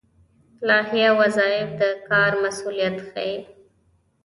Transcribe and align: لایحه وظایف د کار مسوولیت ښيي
لایحه 0.67 1.05
وظایف 1.19 1.69
د 1.79 1.81
کار 2.07 2.31
مسوولیت 2.43 2.95
ښيي 3.09 3.35